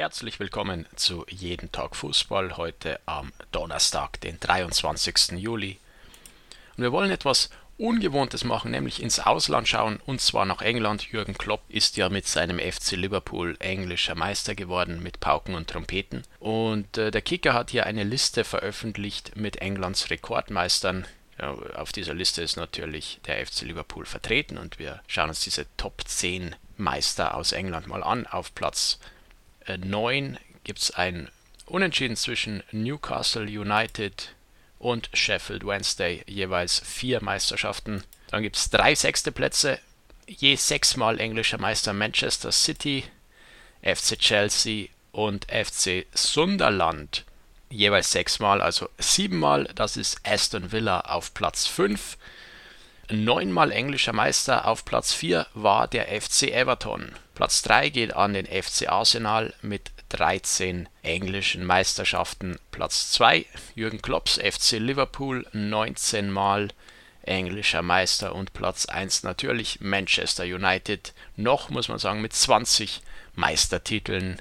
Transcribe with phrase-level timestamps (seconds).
[0.00, 5.32] Herzlich willkommen zu Jeden Tag Fußball heute am Donnerstag, den 23.
[5.32, 5.78] Juli.
[6.74, 11.12] Und wir wollen etwas Ungewohntes machen, nämlich ins Ausland schauen und zwar nach England.
[11.12, 16.22] Jürgen Klopp ist ja mit seinem FC Liverpool englischer Meister geworden mit Pauken und Trompeten.
[16.38, 21.04] Und äh, der Kicker hat hier eine Liste veröffentlicht mit Englands Rekordmeistern.
[21.38, 25.66] Ja, auf dieser Liste ist natürlich der FC Liverpool vertreten und wir schauen uns diese
[25.76, 28.26] Top 10 Meister aus England mal an.
[28.26, 28.98] Auf Platz
[29.78, 31.28] 9 gibt es ein
[31.66, 34.34] Unentschieden zwischen Newcastle United
[34.78, 38.02] und Sheffield Wednesday, jeweils vier Meisterschaften.
[38.30, 39.78] Dann gibt es drei sechste Plätze,
[40.26, 43.04] je sechsmal englischer Meister Manchester City,
[43.82, 47.24] FC Chelsea und FC Sunderland
[47.70, 49.70] jeweils sechsmal, also siebenmal.
[49.74, 52.18] Das ist Aston Villa auf Platz 5.
[53.10, 57.12] Neunmal englischer Meister auf Platz 4 war der FC Everton.
[57.34, 62.58] Platz 3 geht an den FC Arsenal mit 13 englischen Meisterschaften.
[62.70, 66.68] Platz 2 Jürgen Klopps FC Liverpool 19 Mal
[67.22, 71.12] englischer Meister und Platz 1 natürlich Manchester United.
[71.36, 73.00] Noch muss man sagen mit 20
[73.34, 74.40] Meistertiteln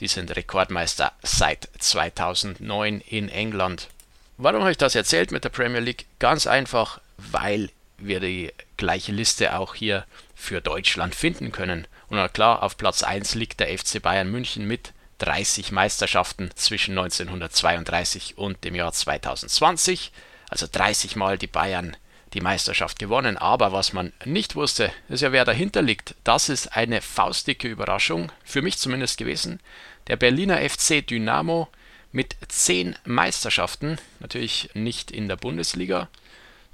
[0.00, 3.88] die sind Rekordmeister seit 2009 in England.
[4.36, 6.06] Warum habe ich das erzählt mit der Premier League?
[6.18, 11.86] Ganz einfach, weil wir die gleiche Liste auch hier für Deutschland finden können.
[12.08, 18.36] Und klar, auf Platz 1 liegt der FC Bayern München mit 30 Meisterschaften zwischen 1932
[18.36, 20.12] und dem Jahr 2020.
[20.48, 21.96] Also 30 Mal die Bayern
[22.34, 23.36] die Meisterschaft gewonnen.
[23.36, 26.14] Aber was man nicht wusste, ist ja, wer dahinter liegt.
[26.22, 29.60] Das ist eine faustdicke Überraschung, für mich zumindest gewesen.
[30.08, 31.68] Der Berliner FC Dynamo
[32.12, 36.08] mit 10 Meisterschaften, natürlich nicht in der Bundesliga,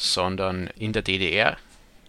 [0.00, 1.58] sondern in der DDR.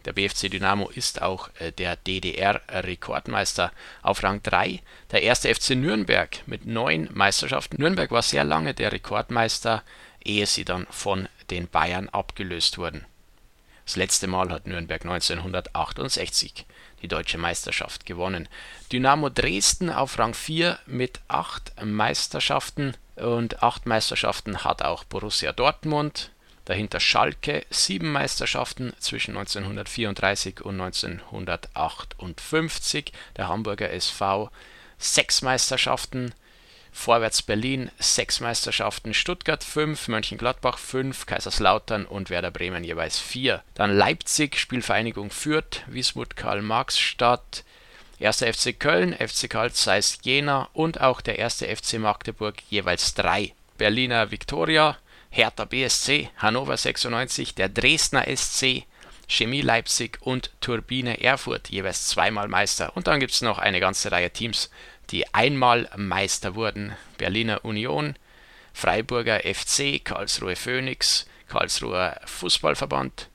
[0.05, 4.79] Der BFC Dynamo ist auch äh, der DDR-Rekordmeister auf Rang 3.
[5.11, 7.79] Der erste FC Nürnberg mit neun Meisterschaften.
[7.79, 9.83] Nürnberg war sehr lange der Rekordmeister,
[10.23, 13.05] ehe sie dann von den Bayern abgelöst wurden.
[13.85, 16.65] Das letzte Mal hat Nürnberg 1968
[17.01, 18.47] die deutsche Meisterschaft gewonnen.
[18.91, 26.31] Dynamo Dresden auf Rang 4 mit acht Meisterschaften und acht Meisterschaften hat auch Borussia Dortmund.
[26.71, 33.11] Dahinter Schalke sieben Meisterschaften zwischen 1934 und 1958.
[33.35, 34.49] Der Hamburger SV
[34.97, 36.33] sechs Meisterschaften
[36.93, 43.63] Vorwärts Berlin sechs Meisterschaften, Stuttgart fünf, Mönchengladbach fünf, Kaiserslautern und Werder Bremen jeweils vier.
[43.73, 47.65] Dann Leipzig, Spielvereinigung Fürth, Wismut Karl-Marx-Stadt,
[48.21, 48.43] 1.
[48.43, 51.63] FC Köln, FC Karl Zeiss Jena und auch der 1.
[51.63, 53.53] FC Magdeburg jeweils drei.
[53.77, 54.95] Berliner Viktoria,
[55.33, 58.83] Hertha BSC, Hannover 96, der Dresdner SC,
[59.29, 62.95] Chemie Leipzig und Turbine Erfurt jeweils zweimal Meister.
[62.97, 64.69] Und dann gibt es noch eine ganze Reihe Teams,
[65.09, 66.93] die einmal Meister wurden.
[67.17, 68.15] Berliner Union,
[68.73, 73.29] Freiburger FC, Karlsruhe Phoenix, Karlsruher Fußballverband,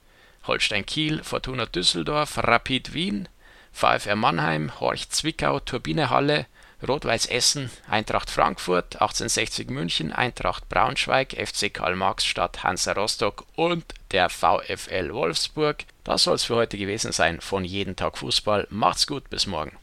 [0.45, 3.27] Holstein Kiel, Fortuna Düsseldorf, Rapid Wien,
[3.71, 6.45] VfR Mannheim, Horch Zwickau, Turbine Halle,
[6.85, 15.13] Rot-Weiß Essen, Eintracht Frankfurt, 1860 München, Eintracht Braunschweig, FC Karl-Marx-Stadt, Hansa Rostock und der VfL
[15.13, 15.85] Wolfsburg.
[16.03, 18.67] Das soll es für heute gewesen sein von Jeden Tag Fußball.
[18.69, 19.77] Macht's gut, bis morgen.